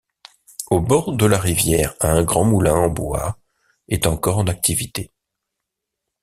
Au 0.71 0.81
bord 0.81 1.13
de 1.15 1.27
la 1.27 1.37
rivière, 1.37 1.93
un 1.99 2.23
grand 2.23 2.43
moulin 2.43 2.73
en 2.73 2.89
bois 2.89 3.37
est 3.87 4.07
encore 4.07 4.39
en 4.39 4.47
activité. 4.47 5.11